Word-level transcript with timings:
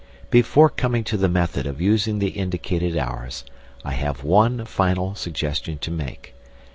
Before 0.31 0.67
coming 0.71 1.03
to 1.03 1.15
the 1.15 1.29
method 1.29 1.67
of 1.67 1.79
using 1.79 2.17
the 2.17 2.29
indicated 2.29 2.97
hours, 2.97 3.43
I 3.85 3.91
have 3.91 4.23
one 4.23 4.65
final 4.65 5.13
suggestion 5.13 5.77
to 5.77 5.91
make. 5.91 6.33